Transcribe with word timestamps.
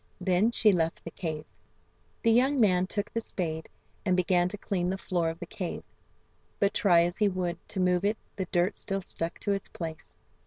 Then 0.19 0.49
she 0.49 0.71
left 0.71 1.03
the 1.03 1.11
cave. 1.11 1.45
The 2.23 2.31
young 2.31 2.59
man 2.59 2.87
took 2.87 3.13
the 3.13 3.21
spade, 3.21 3.69
and 4.03 4.17
began 4.17 4.49
to 4.49 4.57
clean 4.57 4.89
the 4.89 4.97
floor 4.97 5.29
of 5.29 5.37
the 5.37 5.45
cave, 5.45 5.83
but 6.59 6.73
try 6.73 7.03
as 7.03 7.17
he 7.17 7.27
would 7.29 7.59
to 7.69 7.79
move 7.79 8.03
it 8.03 8.17
the 8.35 8.45
dirt 8.45 8.75
still 8.75 9.01
stuck 9.01 9.37
to 9.41 9.51
its 9.53 9.67
place. 9.69 10.17